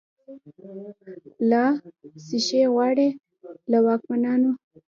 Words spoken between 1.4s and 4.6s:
لا« څشي غواړی» له واکمنانو